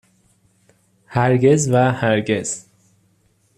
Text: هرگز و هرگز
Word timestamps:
هرگز 1.07 1.67
و 1.71 1.91
هرگز 1.91 2.65